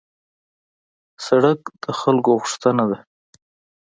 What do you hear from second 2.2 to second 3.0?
غوښتنه ده.